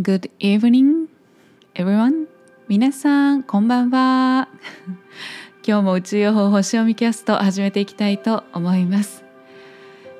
[0.00, 1.08] Good evening,
[1.74, 2.28] everyone.
[2.68, 4.48] 皆さん、こんばんは。
[5.66, 9.24] 今日も宇宙予報星読みキャスト始めていきたいと思います。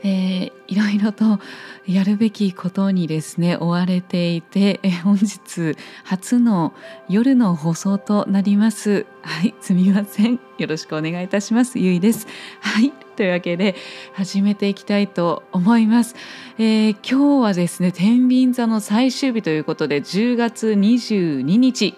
[0.02, 1.38] えー、いろいろと
[1.86, 6.74] やるべきことにですね追われていて、え本日初の
[7.08, 12.26] 夜の放送となりますはいすみませんよろしくお願いいたしますゆいです
[12.60, 13.74] はいというわけで
[14.12, 16.14] 始めていきたいと思います、
[16.56, 21.96] えー、今日はですね天秤座の最終日ということで10月22日、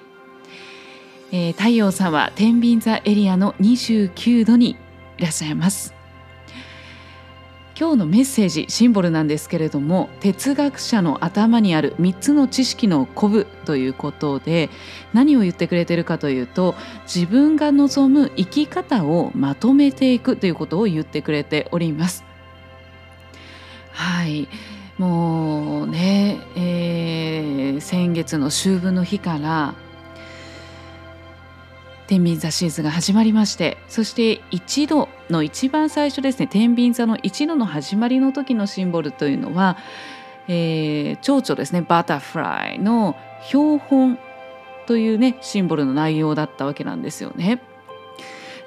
[1.31, 4.79] えー、太陽さんは天秤座エリアの29度に
[5.19, 6.00] いらっしゃいます。
[7.81, 14.69] 今日のメッセージシンボルなんですけれども哲学者の頭にある3つの知識の鼓舞ということで
[15.15, 22.23] 何を言ってくれてるかというと自分が望む生き方をまとめていくということを言ってくれております。
[23.93, 24.47] はい
[24.99, 29.75] もうね、えー、先月の秋分の日から
[32.11, 39.79] 天秤座シーズンが始まりましてそして一度の一番最初ですね天秤座の一度の始まりの時のシンボルというのは、
[40.49, 44.19] えー、蝶々ですねバタフライの標本
[44.89, 47.63] というねシンボルの内容だったわけなんですよね。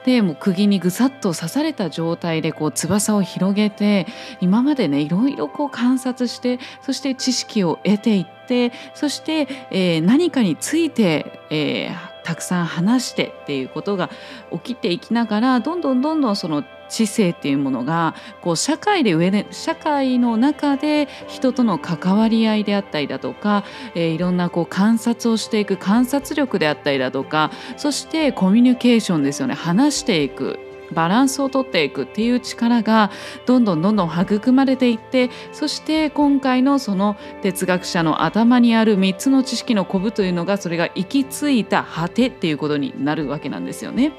[0.05, 4.05] でもう釘にぐさっと刺された状態でこう翼を広げて
[4.41, 14.09] 今までねいろいろこう観察してそして知識を得ていってそして、えー、何かについて、えー、たくさん話してっていうことが
[14.51, 23.63] 起きていきながらどんどんどんどんその知性っていうものがこう社会で上で社会の中で人との関わり合いであったりだとか、
[23.95, 29.55] えー、いろんなこう観察をしていく観察力であったりだとかそしてコミュニケーションですよね。
[29.55, 30.59] 話していく。
[30.93, 33.11] バランスをとっていくっていう力が
[33.45, 44.13] どんどんどんどん育まれていってそして今回のその哲学者の頭にある3つの知識のコブというのがそれが行き着いた果てっていうことになるわけなんですよね。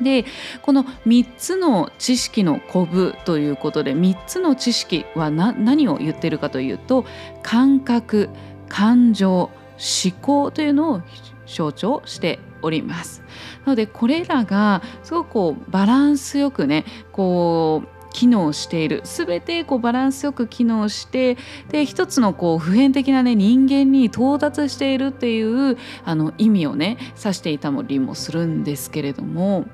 [0.00, 0.24] で
[0.62, 7.04] この3つの知識のコブということで3つの知識は何を言ってるかというと
[7.42, 8.30] 感覚
[8.68, 9.50] 感情
[9.80, 11.02] 思考というのを
[11.46, 13.22] 象徴しております。
[13.64, 21.36] なのでこれらがすごくこうバランスよくねこう機能している全てこうバランスよく機能して
[21.70, 29.66] で一つのこう普遍的な、ね、人間に到達しているっていうあの意味をね指していたりもするんですけれども。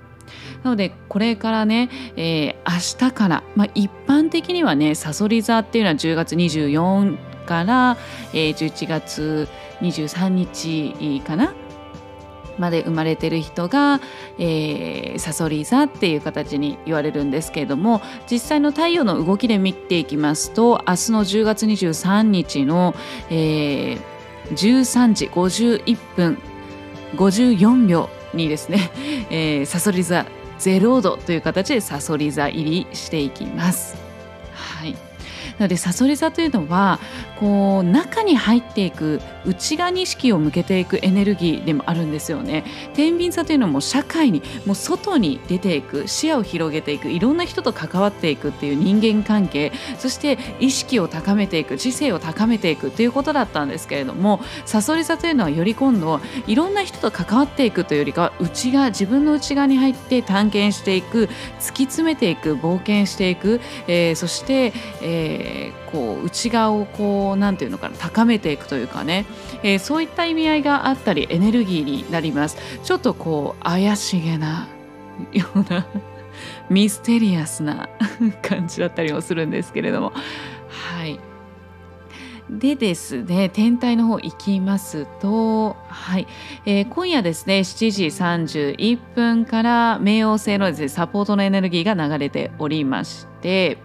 [0.65, 7.17] なのでこれからね、えー、明日から、まあ、一般的にはねさそり座っていうのは10月24
[7.47, 7.97] から、
[8.33, 9.49] えー、11月
[9.81, 11.55] 23日かな
[12.59, 14.01] まで生まれてる人が、
[14.39, 18.01] えー、サソリ座っていう形に言われるんですけれども
[18.31, 22.95] 実際の太陽の動きで見ていきますと明日の10月23日の、
[23.31, 23.99] えー、
[24.51, 26.39] 13時51分
[27.15, 28.91] 54秒にですね、
[29.31, 30.27] えー、サソリ座
[30.59, 33.97] 0度という形でサソリ座入りしていきます。
[34.53, 35.06] はい
[35.59, 36.99] なのでさそり座というのは
[37.39, 42.65] こう中に入っていく内側に意識を向けていくエネルギーでもあるんですよね。
[42.95, 61.29] 天秤座というのも社会にもう外に出ていく視野を広げていくいろんな人と関わっていくっていう人間関係そして意識を高めていく知性を高めていくっていうことだったんですけれどもさそり座というのはより今度いろんな人と関わっていくというよりかは内側自分の内側に入って探検していく
[61.61, 69.27] 突き詰めていく冒険していく、えー、そして、えー、えこう内側をこう何て言うのかな高めていくというかね。
[69.63, 72.59] えー、そういった意味合いがあったりエネルギーになります。
[72.83, 74.69] ちょっとこう怪しげな
[75.33, 75.87] ような
[76.69, 77.89] ミステリアスな
[78.43, 80.13] 感じだったりもするんですけれども。
[80.69, 81.19] はい。
[82.49, 86.27] でですね天体の方行きますと、はい。
[86.65, 93.79] えー、今夜ですね7時31分から冥王星のです、ね、サポートのエネルギーが流れておりまして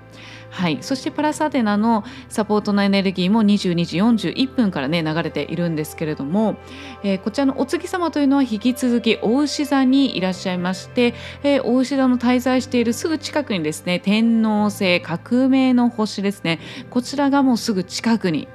[0.52, 3.98] はい、そしてパラサテナのサポートのエネルギーも22時
[4.34, 6.58] 41分からね流れているんですけれども、
[7.04, 16.60] えー、こちらのお月様というのは引き続き大牛座にいらっしゃいまして、えー、大牛座の滞在しているすぐ近くにですね天王星革命の星ですね。
[16.90, 18.48] こちらがもうすぐ近くに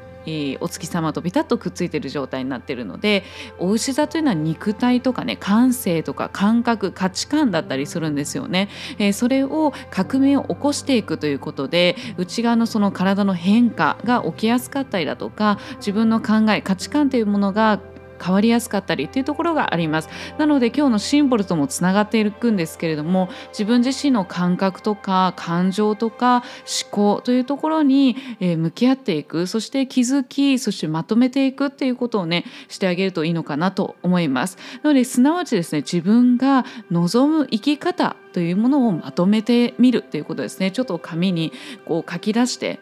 [0.60, 3.24] お月様とピタッとくっついてる状態になってるので
[3.58, 8.68] お牛座というのは肉体とかね感性とか感覚価値観だったりするんですよね、
[8.98, 17.80] えー、それを革命を起こしていくということで内側のその体の変化が起きやすかったりだとか自分の考え価値観というものが
[18.22, 20.08] 変わりやすかったりっていうところがあります。
[20.38, 26.42] なので今日のシンボルともつながっていくんですけれども自分自身の感覚とか感情とか
[26.82, 29.46] 思考というところに、え向き合っていく。
[29.46, 34.58] そして気づきそしてまとめていくっていうことをねしてあげるといいのかなと思います。
[34.82, 40.70] なのですなわちですね自分が望む生き方というものをまとめてみるということですね。
[40.70, 41.52] ちょっと紙に
[41.86, 42.80] こう書き出して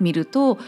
[0.00, 0.58] みると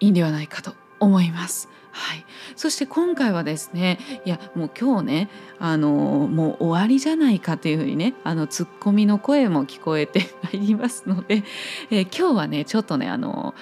[0.00, 1.68] いいんではないかと思います。
[1.94, 2.26] はい、
[2.56, 5.30] そして今回はですねいやもう今日ね
[5.60, 11.44] あのもう終わりじゃないかというふうにねあのツッコミの声も聞こえてまいりますので、
[11.92, 13.54] えー、今日はねちょっとねあの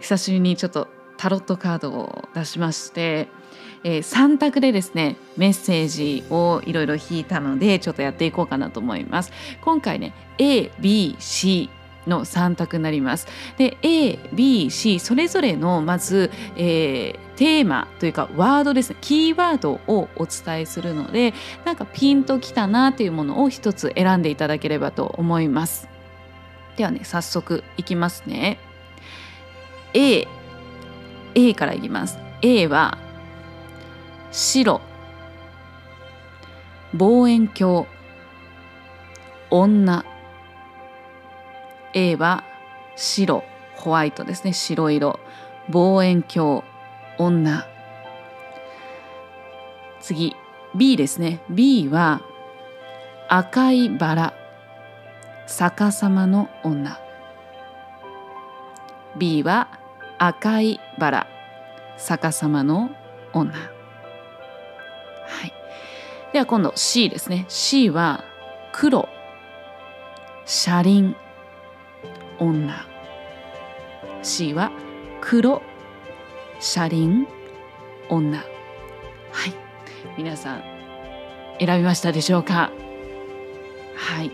[0.00, 3.28] 久しぶりにちょっとタロットカードを出しまして、
[3.84, 9.32] えー、3択でですねメッセージをいろいろ引いたのでちょっとやっていこうかなと思います。
[9.60, 11.70] 今回ね ABC
[12.06, 13.26] の3択になります。
[13.56, 25.88] で A、B、C それぞれのまず、えー、テーマというかワードですねキーワードをお伝えするのでなんかピンときたなというものを一つ選んでいただければと思います。
[26.76, 28.58] ではね早速いきますね。
[29.94, 30.26] A
[31.34, 32.18] A からいきます。
[32.42, 32.98] A は
[34.30, 34.80] 白
[36.94, 37.86] 望遠鏡
[39.50, 40.04] 女
[41.96, 42.44] A は
[42.94, 43.42] 白
[43.74, 44.52] ホワイトですね。
[44.52, 45.18] 白色。
[45.70, 46.62] 望遠鏡。
[47.18, 47.66] 女。
[50.00, 50.36] 次。
[50.74, 51.40] B ですね。
[51.48, 52.20] B は
[53.28, 54.34] 赤いバラ。
[55.46, 57.00] 逆さまの女。
[59.16, 59.68] B は
[60.18, 61.26] 赤いバラ。
[61.96, 62.90] 逆さまの
[63.32, 63.54] 女。
[63.54, 63.60] は
[65.46, 65.52] い。
[66.34, 67.46] では今度 C ですね。
[67.48, 68.22] C は
[68.72, 69.08] 黒。
[70.44, 71.16] 車輪。
[72.38, 72.74] 女。
[74.22, 74.70] C は
[75.20, 75.62] 黒。
[76.60, 77.26] 車輪。
[78.08, 78.38] 女。
[78.38, 78.46] はい。
[80.16, 80.62] 皆さん
[81.58, 82.70] 選びましたでしょうか？
[83.96, 84.30] はい。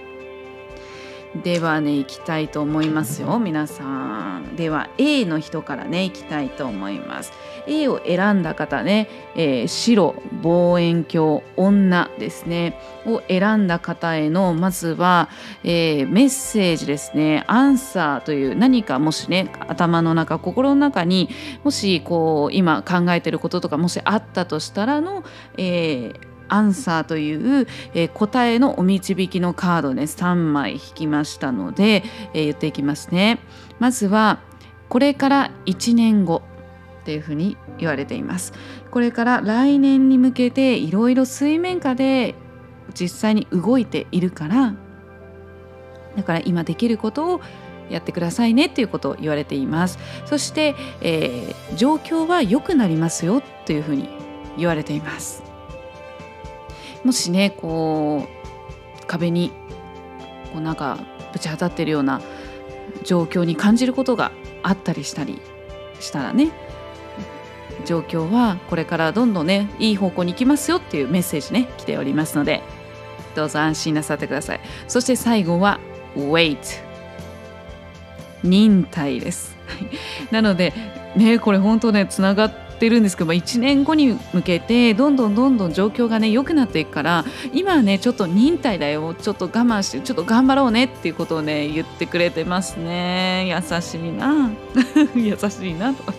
[1.34, 4.54] ではね行きたいと思いますよ皆さん。
[4.56, 7.32] では A の人からね行きたいと思います。
[7.66, 12.78] A を選んだ方ね、えー、白望遠鏡女ですね。
[13.06, 15.30] を選んだ方へのまずは、
[15.64, 17.44] えー、メッセージですね。
[17.46, 21.30] アンサーという何かもしね頭の中心の中に
[21.64, 25.24] もしこう今考えてることとかもしあったとしたらの、
[25.56, 32.04] えーアンサーという、えー、答えのお導きのカードね3枚引きましたので、
[32.34, 33.40] えー、言っていきますね。
[33.78, 34.40] まずは
[34.88, 36.42] これから1年後
[37.02, 38.52] っていうふうに言われています。
[38.90, 42.34] これから来年に向けていろいろ水面下で
[42.94, 44.74] 実際に動いているから
[46.16, 47.40] だから今できることを
[47.90, 54.08] やってくださいねっていうことを言われていますそして、えー、状況は良くなりますよというふうに
[54.56, 55.51] 言われています
[57.04, 58.28] もしねこ
[59.02, 59.50] う壁に
[60.52, 60.98] こうなんか
[61.32, 62.20] ぶち当たってるような
[63.04, 64.32] 状況に感じることが
[64.62, 65.40] あったりしたり
[66.00, 66.50] したらね。
[67.84, 72.62] 状況はこれからどんどんねいい方向に行きますよっていうメッセージね来ておりますので
[73.34, 74.60] どうぞ安心なさってください。
[74.86, 75.80] そして最後は
[76.14, 76.58] wait
[78.44, 79.56] 忍耐です。
[80.30, 80.72] なので
[81.16, 89.14] ねこれ本当ねつながっってるんですけど1年後に向けてどんどんどんどん状況がね良くなっていくから今はねちょっと忍耐だよ。
[89.14, 90.86] ちょっと我慢してちょっと頑張ろうね。
[90.86, 93.46] っていうことをね言ってくれてますね。
[93.48, 94.50] 優しいな。
[95.14, 95.94] 優しいな。
[95.94, 96.12] とは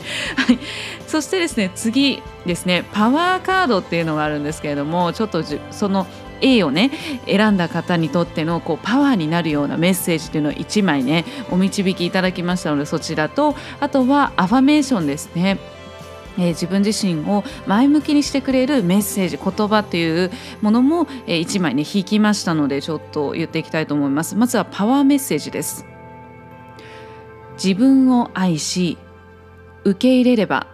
[0.53, 0.59] い、
[1.05, 2.85] そしてですね次ですね。
[2.93, 6.07] パワーカードっていうのがあるんですけれどもちょっとその
[6.39, 6.91] A をね
[7.25, 15.72] 選んだ方にとってのこうパワーになるようなメッセージというのを1枚ねお導きいただきましたのでそちらとあとはアファメーションですね。
[16.37, 24.35] えー、自分自身を前向きにしてくれるメッセージ言葉っていうものも、えー、1枚ね引きましたのでちょっと言っていきたいと思います。
[24.35, 25.85] まずはパワーメッセージです。
[27.61, 28.97] 自分を愛し
[29.83, 30.67] 受け入れれば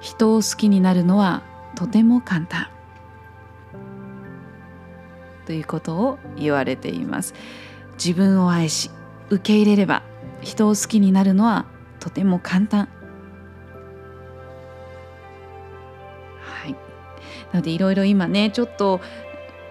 [0.00, 1.42] 人を好きになるのは
[1.76, 2.68] とても簡単。
[5.46, 7.34] ということを言われています。
[7.96, 8.90] 自分を愛し
[9.30, 10.02] 受け入れれば
[10.40, 11.66] 人を好きになるのは
[12.00, 12.88] とても簡単。
[17.56, 19.00] なのでいろいろ今ねちょっと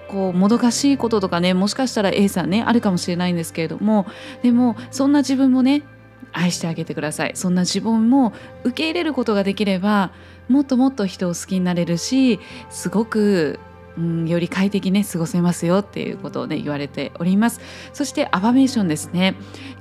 [0.08, 4.08] こうもどかしいこととかねもしかしたら A さんねあるかもしれないんですけれども
[4.42, 5.84] でもそんな自分もね
[6.32, 7.32] 愛してあげてください。
[7.36, 10.12] そんな自分も受け入れることができれば
[10.50, 12.40] もっともっと人を好きになれるし
[12.70, 13.60] すごく
[13.98, 17.62] うん、より快適ね過ごせますよっていうことをね言われております。
[17.94, 19.36] そしてアファメーションですね。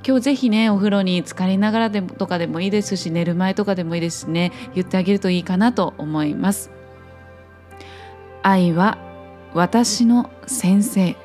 [0.07, 6.71] 今日ぜひねお風呂に浸かりながらでもとかでもいいですし寝る前とかでもいいですしね言ってあげるといいかなと思います。
[8.47, 8.99] 愛は
[9.55, 11.15] 私の先生。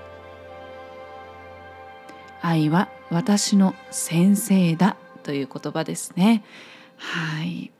[2.40, 6.42] 愛は私の先生だという言葉ですね。
[6.96, 7.72] はい。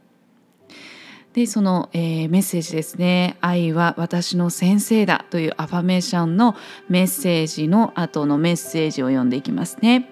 [1.32, 6.54] でその、えー、メッセージですね「愛は私の先生だ」というアファメーションの
[6.90, 10.10] メッセージの後のメッセージを読んでいきますね、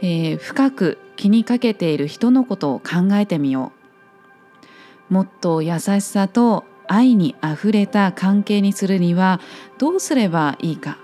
[0.00, 3.72] えー、深く気にかけている人のことを考えてみよ
[5.10, 5.12] う。
[5.12, 9.40] もっと優しさと愛にあふれた関係にするには
[9.78, 10.98] どうすればいいか。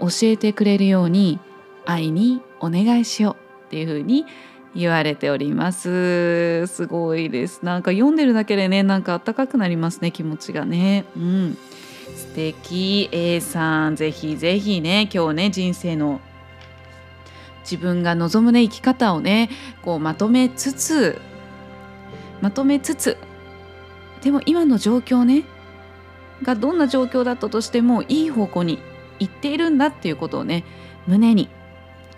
[0.00, 1.38] 教えてくれるように
[1.86, 4.26] 愛にお願いしようっていうふうに
[4.74, 6.66] 言われております。
[6.66, 7.64] すごいです。
[7.64, 11.04] なんか読んでるだけでねなんかあったかくなりますね気持ちがね。
[11.16, 11.58] うん。
[12.16, 13.08] 素敵。
[13.12, 16.20] A さんぜひぜひね今日ね人生の
[17.60, 19.48] 自分が望むね生き方をね
[19.82, 21.20] こうまとめつつ
[22.40, 23.16] まとめつつ
[24.24, 25.44] でも今の状況ね
[26.42, 28.78] がどんな状況だったとしてもいい方向に
[29.18, 30.64] 行っているんだっていうことをね
[31.06, 31.50] 胸に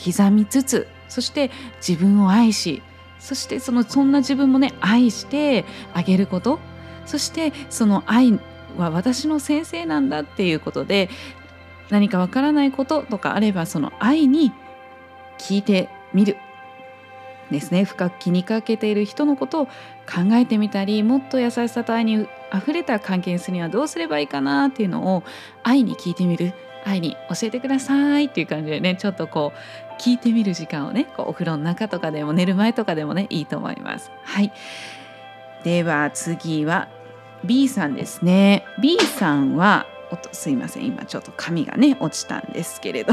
[0.02, 1.50] 刻みつつそして
[1.86, 2.82] 自分を愛し
[3.18, 6.60] そしてそのそんな自分もね愛してあげること
[7.06, 8.38] そしてその愛
[8.76, 11.10] は私の先生なんだっていうことで
[11.90, 14.52] 何かわからないこととかあればその愛に
[15.38, 16.36] 聞いてみる。
[17.50, 17.84] ですね。
[17.84, 19.72] 深く気にかけている人のことを考
[20.32, 25.22] えてみたりもっと優しさと愛にあふれた関係にするにはどうすればいいかなっていうのを
[25.62, 26.52] 愛に聞いてみる。
[26.86, 34.12] 愛に教えてくださいっていう感じでねちょっとこう聞いてみる時間をねこうお風呂の中とかでも寝る前とかでもねいいと思います。
[34.22, 34.52] はい。
[35.64, 36.88] では次は
[37.44, 38.64] B さんですね。
[38.80, 40.86] B さんはおとすいません。
[40.86, 43.12] 今ちょっと髪がね落ちたんですけれど。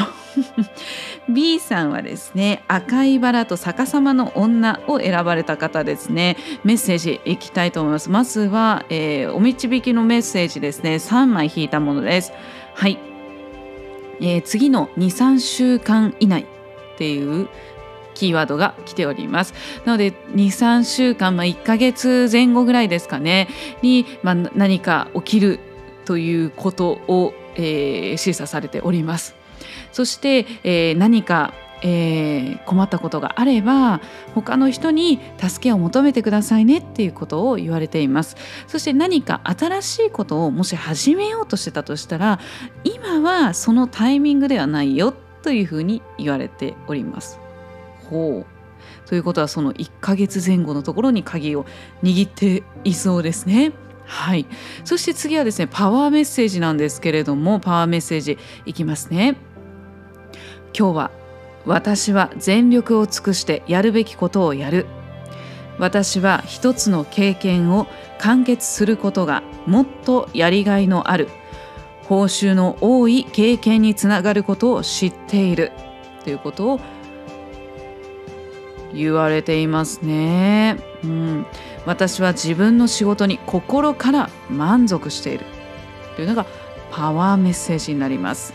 [1.27, 6.37] B さんはですね赤いバラと逆さまの女を選ばれた方ですね。
[6.63, 8.09] メッセージいきたいと思います。
[8.09, 10.95] まずは、えー、お導きのメッセージですね。
[10.95, 12.31] 3枚引いたものです。
[12.75, 12.99] はい。
[14.21, 17.49] えー、次の23週間以内っていう
[18.13, 19.53] キーワードが来ております。
[19.85, 23.47] なので23週間、まあ、1ヶ月前後ぐらいですかね。
[23.81, 25.59] に、まあ、何か起きる
[26.05, 29.35] ということを、えー、示唆されております。
[29.91, 31.53] そして、えー、何か
[31.85, 33.99] えー、困ったことがあれば
[34.33, 38.37] 他の人に助けを求めてくださいねっていうことを言われています。
[38.67, 42.39] そして何か新しいことをもし始めようとしてたとしたら
[42.85, 47.37] 今はそのタイミングではないよというふうに言われております。
[48.09, 48.53] ほう。
[49.05, 51.65] ということはその1ヶ月前後のところに鍵を
[52.01, 53.73] 握っていそうですね。
[54.05, 54.45] はい、
[54.83, 59.37] そして次はですねパワーメッセージなんですけれどもパワーメッセージいきますね。
[60.77, 61.11] 今日は
[61.65, 64.85] 私は全力を尽くしてやるべきことをやる。
[65.79, 67.87] 私は一つの経験を
[68.19, 71.29] 完結することがもっとやりがいのある。
[72.03, 75.71] 報酬の多い経験につながることを知っている。
[76.23, 76.79] ということを
[78.93, 81.45] 言われていますね、うん、
[81.85, 85.45] 私は自分の仕事に心から満足している。
[86.15, 86.45] というのが
[86.91, 88.53] パワーメッセージになります。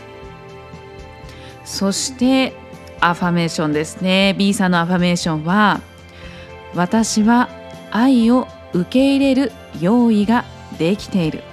[1.65, 2.53] そして
[2.99, 4.35] アファメーションですね。
[4.37, 5.81] B さんのアファメーションは
[6.73, 7.49] 私は
[7.91, 10.45] 愛を受け入れる用意が
[10.77, 11.43] できている。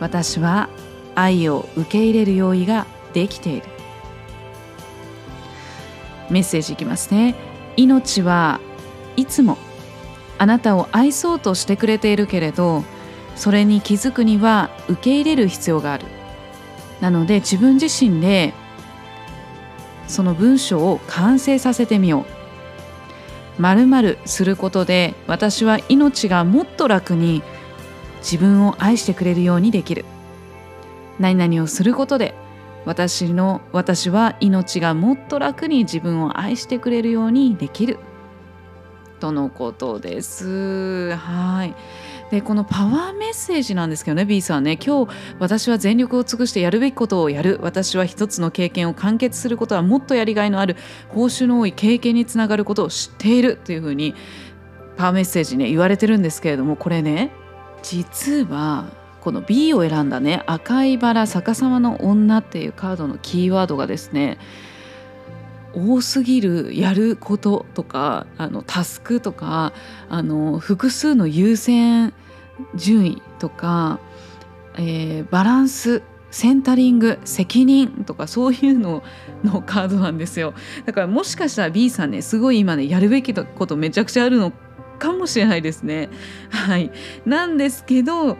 [0.00, 0.68] 私は
[1.14, 3.66] 愛を受け入れる用意ができている。
[6.30, 7.34] メッセージいきますね。
[7.76, 8.60] 命は
[9.16, 9.58] いつも
[10.38, 12.84] あなたを愛そうとしてくれているけれど
[13.36, 16.06] それに気づくには受け入れる必要がある
[17.00, 18.54] なので自分自身で
[20.06, 22.26] その文章を完成させてみよ
[23.58, 23.62] う。
[23.62, 27.42] まるまるすることで私は命がもっと楽に
[28.18, 30.04] 自分を愛してくれるようにできる。
[31.18, 32.34] 何々をすることで
[32.84, 37.98] 私の私は命がもっと楽に自分を愛してくれるようにできる。
[39.24, 41.14] とのことです。
[41.16, 41.74] はい。
[42.30, 50.76] でこのパワーメッセージなんですけどね B さんね今日私は全力を尽くしてやるべきことをやる私は一つの経験を完結することはもっとやりがいのある
[51.08, 54.14] 報酬の多い経験につながることを知っているというふうに
[54.96, 57.30] パワーメッセージね言われてるんですけれどもこれね
[57.82, 58.86] 実は
[59.20, 64.38] この B を選んだね赤いバラ逆さまの女っていうカードのキーワードがですね
[65.74, 69.72] 多すぎるやることとかあのタスクとか
[70.08, 72.12] あの複数の優先
[72.74, 73.98] 順位とか、
[74.76, 79.04] えー、バランスセンタリング責任とかそういうの
[79.44, 80.52] のカードなんですよ。
[80.84, 84.52] だからもしかしたら B さんねすごい今ねやるべきことめちゃくちゃあるの
[84.98, 86.08] かもしれないですね。
[86.50, 86.90] はい。
[87.24, 88.36] なんですけど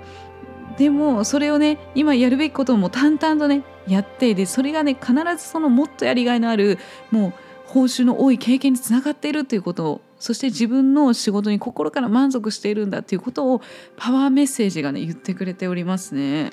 [0.77, 6.79] でもそれをね今やるべきことも淡々とねやってでそれがね必ずそのもっとやりがいのある
[7.11, 7.33] もう
[7.67, 13.61] 報酬の多い経験につながっているということをそして自分の仕事に心から満足しているんだということを
[13.97, 16.53] パワーメッセージがね言ってくれておりますね。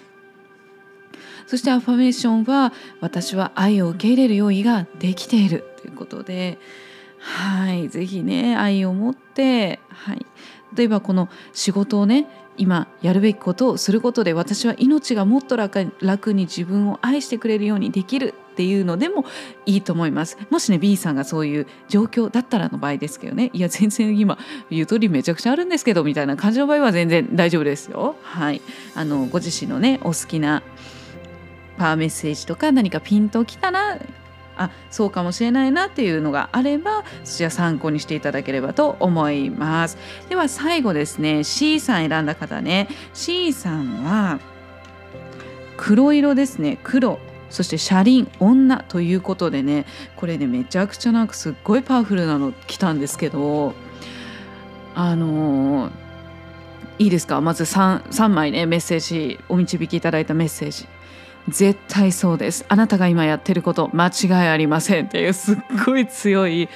[1.48, 2.72] そしてアファメーションは
[3.02, 6.58] 私は愛を受け入れる用意ができているということで
[7.20, 10.26] はいぜひね愛を持って、はい、
[10.76, 19.26] 例えばこの仕事をね今やるべきことをすることで私は命がもっと楽に自分を愛してくれるようにできるっていうのでも
[19.66, 20.38] いいと思います。
[20.50, 23.50] もしね B さんがそういう状況だったらの場合ですけどね。
[23.54, 24.38] いや全然今
[24.70, 28.16] 言う通りめちゃくちゃあるんですけどみたいな感じの場合は全然大丈夫ですよ。
[28.22, 28.62] はい。
[28.96, 30.62] あのご自身のねお好きな
[31.78, 33.98] パワーメッセージとか何かピンときたら
[34.64, 39.98] あそうかもしれないなっていうのがあればそちら参考にしていただければと思います。
[40.30, 42.88] では最後ですね C さん選んだ方ね。
[43.14, 44.40] C さんは
[45.78, 46.78] 黒色ですね。
[46.84, 47.20] 黒。
[47.50, 49.86] そして車輪女ということでね。
[50.16, 53.74] これねめちゃくちゃなんかすっごいパワフルなの来たんですけど
[54.96, 55.92] あのー、
[57.00, 57.42] いいですか？
[57.42, 60.88] まず 3, 3枚ねメッセージお導きいただいたメッセージ。
[61.50, 62.66] 絶対そうです。
[62.68, 66.70] あなたが今やってること間違いありませんっていうすっごい強い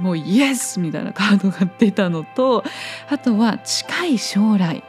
[0.00, 2.64] もうイエスみたいなカードが出たのと
[3.08, 4.82] あとは近い将来。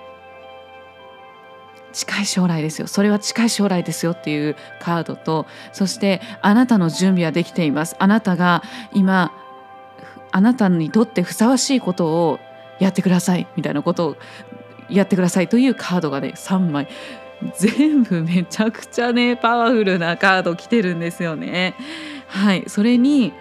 [1.93, 2.87] 近い将来ですよ。
[2.87, 7.95] それは近い将来ですよっていうカードとそしてあなたの準備はできています。
[7.99, 8.63] あなたが
[8.93, 9.33] 今
[10.31, 12.39] あなたにとってふさわしいことを
[12.79, 14.17] やってくださいみたいなことを
[14.89, 16.87] やってくださいというカードがね3枚
[17.57, 21.75] 全部めちゃくちゃねパワフルなカード来てるんですよね。
[22.27, 23.33] はいそれに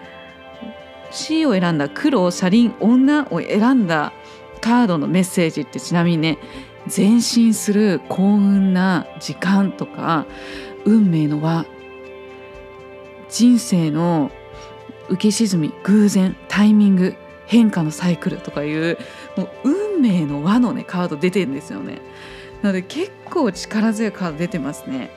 [1.11, 4.13] C を選んだ黒車輪女を選んだ
[4.61, 6.37] カードのメッセージってちなみにね
[6.95, 10.25] 前進する幸運な時間とか
[10.85, 11.65] 運命の輪
[13.29, 14.31] 人生の
[15.09, 17.15] 浮き沈み偶然タイミング
[17.45, 18.97] 変化のサイクルとかいう
[19.35, 22.01] もう運命の輪のねカード出てるんですよね。
[22.63, 25.09] ので結構力強いカード出てますね。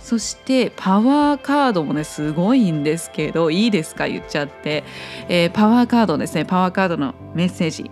[0.00, 4.08] そしてパワーカードもねすごいんですけどいいですか？
[4.08, 4.82] 言っちゃって、
[5.28, 6.44] えー、パワーカードですね。
[6.44, 7.90] パワーカードのメッセージ。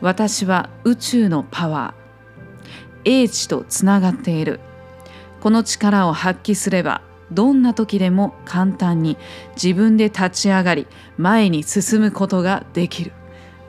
[0.00, 2.08] 私は宇宙のパワー。
[3.04, 4.60] 英知とつながっている。
[5.40, 9.16] この力を発揮すればどんな時でも簡単に
[9.54, 13.12] 自分で立ち上がり前に進むことができる。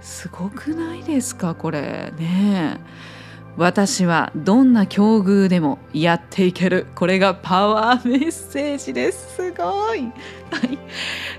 [0.01, 1.55] すごくないですか？
[1.55, 2.13] これ。
[2.17, 3.18] ねえ。
[3.59, 6.87] 私はどんな境遇でもやっていける。
[6.95, 9.35] これがパワーメッセージです。
[9.35, 10.03] すごい、
[10.49, 10.79] はい、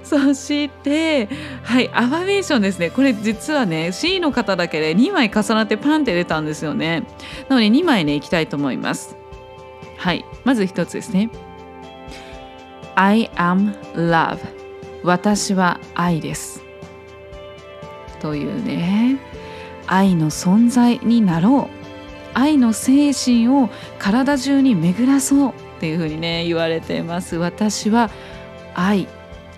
[0.02, 1.30] そして
[1.62, 1.88] はい。
[1.94, 2.90] アファメーションですね。
[2.90, 7.04] これ実はね C の方だけで2枚重なってパンって出たんですよね。
[7.48, 9.16] なので2枚ねいきたいと思います。
[9.96, 10.26] はい。
[10.44, 11.30] まず1つですね。
[12.96, 14.40] I am love
[15.02, 16.62] 私は愛です。
[18.20, 19.16] というね
[19.86, 21.79] 愛の存在になろう。
[22.34, 27.36] 愛の精神を体中に巡らそうっていうふうにね言われてます。
[27.36, 28.10] 私は
[28.74, 29.08] 愛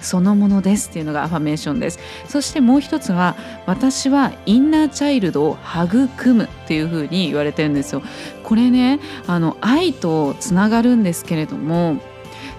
[0.01, 1.99] そのものですっていうのがアファメーションです。
[2.29, 8.03] そしてもう一つは私はインナーチャイルドを育むっていうふうに言われてるんですよ。
[8.43, 11.97] これねあの愛とつながるんですけれども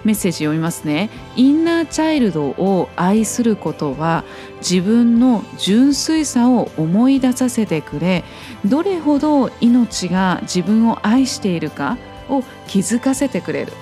[0.04, 1.10] メッセージ読みますね。
[1.34, 4.24] インナーチャイルドを愛することは
[4.58, 8.22] 自分の純粋さを思い出させてくれ
[8.64, 11.96] どれほど命が自分を愛しているか
[12.28, 13.72] を気づかせてくれる。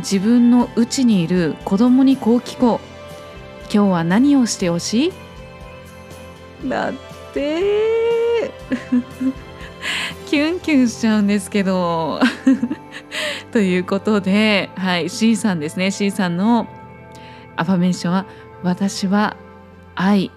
[0.00, 2.88] 自分の内にいる子供にこう聞こう。
[3.72, 5.12] 今日は何をしてほし
[6.64, 6.68] い？
[6.68, 6.92] だっ
[7.34, 8.52] て。
[10.26, 12.20] キュンキュンしちゃうんですけど
[13.52, 16.66] ということで、はい、C さんですね C さんの
[17.56, 18.26] アファメーションは
[18.62, 19.36] 「私は
[19.94, 20.30] 愛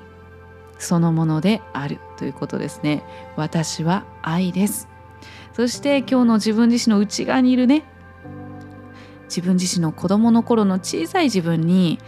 [0.77, 3.03] そのものである」ということですね。
[3.35, 4.87] 私は愛です
[5.53, 7.83] そして今日の自分自身の内側にいるね
[9.25, 11.99] 自分自身の子供の頃の小さい自分に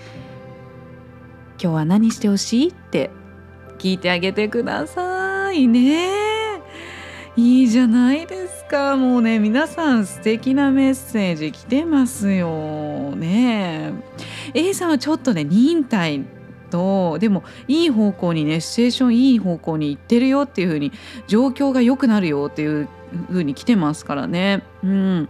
[1.61, 3.11] 「今日は何してほしい?」って
[3.77, 6.09] 聞いてあげてくださいね。
[7.35, 13.93] いいじゃないですかもうね皆さん素敵なメッセージ来てますよね。
[14.55, 16.25] A さんはちょっとね忍耐
[16.71, 20.91] とでもいい方向にねシチュエーションいい方向に行ってるよっていう風に
[21.27, 22.87] 状況が良くなるよっていう
[23.29, 24.63] 風に来てますからね。
[24.83, 25.29] うん。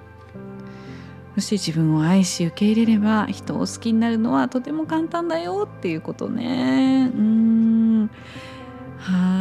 [1.36, 7.12] そして自分を愛し受け入れれば人を好きになるのはとても簡単だよっていうことね。
[7.14, 8.10] うん。
[9.00, 9.33] はい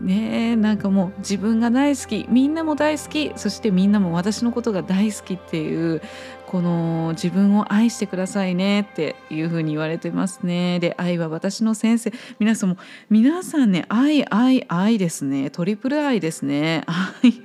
[0.00, 6.02] ねなんかもう自分が大好きみんなも大好きそしてみんなも私のことが大好きっていう
[6.46, 10.80] この自分を愛してくださいねっていうふうに言われてますね。
[10.80, 12.12] で愛は私の先生。
[12.38, 12.78] 皆さんも
[13.10, 15.50] 皆さんね愛愛愛ですね。
[15.50, 16.84] トリプル愛ですね。
[17.22, 17.42] 愛。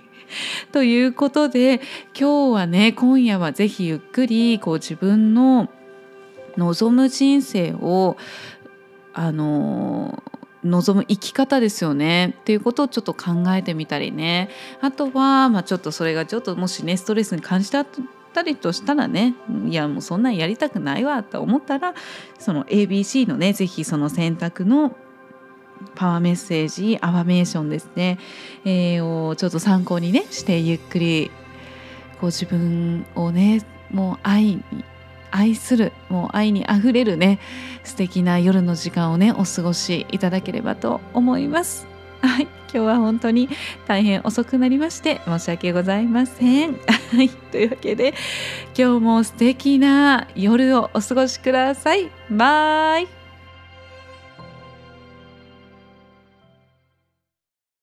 [0.71, 1.81] ということで
[2.17, 5.69] 今日はね今夜は是非ゆっくりこう自分の
[6.57, 8.15] 望む人生を
[9.13, 10.23] あの
[10.63, 12.35] 望む生き方ですよね。
[12.41, 14.49] っていうことをちょっと考えてみたりね。
[14.81, 17.85] あとは、まあ、ちょっとそれがちょっともしねストレスに感じた
[18.33, 19.35] たりとしたらね
[19.67, 21.93] いやもうそんなんやりたくないわと思ったら
[22.39, 24.95] その ABC のね是非その選択の
[25.95, 28.17] パワーメッセージアファメーションですね、
[28.65, 31.31] えー、をちょっと参考にねしてゆっくり
[32.19, 34.63] こう自分をねもう愛に
[35.33, 37.39] 愛するもう愛にあふれるね
[37.83, 41.87] 素敵な夜の時間をねお過ごしいただければと思います。
[42.21, 43.49] はい、今日は本当に
[43.85, 46.77] 大変遅くなりまして申し訳ございません。
[47.11, 48.13] はい、というわけで
[48.77, 52.09] 今日も素敵な夜をお過ごしください。
[52.29, 53.22] バイ